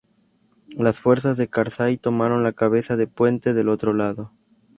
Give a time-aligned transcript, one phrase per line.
[0.79, 4.31] Las fuerzas de Karzai tomaron la cabeza de puente del otro lado.